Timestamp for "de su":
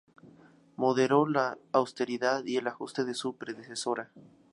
3.05-3.35